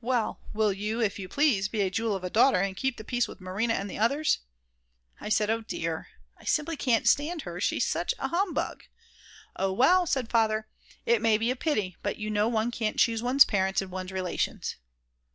"Well, 0.00 0.40
will 0.54 0.72
you, 0.72 1.02
if 1.02 1.18
you 1.18 1.28
please, 1.28 1.68
be 1.68 1.82
a 1.82 1.90
jewel 1.90 2.16
of 2.16 2.24
a 2.24 2.30
daughter, 2.30 2.58
and 2.58 2.74
keep 2.74 2.96
the 2.96 3.04
peace 3.04 3.28
with 3.28 3.38
Marina 3.38 3.74
and 3.74 3.90
the 3.90 3.98
others?" 3.98 4.38
I 5.20 5.28
said: 5.28 5.50
"Oh 5.50 5.60
dear, 5.60 6.08
I 6.38 6.44
simply 6.46 6.74
can't 6.74 7.06
stand 7.06 7.42
her, 7.42 7.60
she's 7.60 7.84
such 7.84 8.14
a 8.18 8.28
humbug!" 8.28 8.84
"Oh 9.56 9.74
well," 9.74 10.06
said 10.06 10.30
Father, 10.30 10.68
"it 11.04 11.20
may 11.20 11.36
be 11.36 11.50
a 11.50 11.54
pity, 11.54 11.98
but 12.02 12.16
you 12.16 12.30
know 12.30 12.48
one 12.48 12.70
can't 12.70 12.98
choose 12.98 13.22
one's 13.22 13.44
parents 13.44 13.82
and 13.82 13.90
one's 13.90 14.10
relations." 14.10 14.76